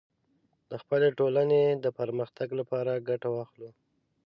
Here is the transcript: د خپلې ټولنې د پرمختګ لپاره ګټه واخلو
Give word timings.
د 0.69 0.71
خپلې 0.81 1.09
ټولنې 1.19 1.61
د 1.83 1.85
پرمختګ 1.99 2.47
لپاره 2.59 3.03
ګټه 3.09 3.29
واخلو 3.31 3.69